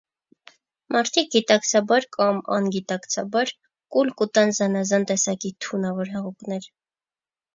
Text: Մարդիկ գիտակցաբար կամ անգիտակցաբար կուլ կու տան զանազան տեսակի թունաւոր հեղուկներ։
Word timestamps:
Մարդիկ 0.93 1.27
գիտակցաբար 1.33 2.05
կամ 2.15 2.39
անգիտակցաբար 2.55 3.53
կուլ 3.97 4.11
կու 4.21 4.27
տան 4.39 4.53
զանազան 4.61 5.05
տեսակի 5.13 5.51
թունաւոր 5.67 6.13
հեղուկներ։ 6.17 6.67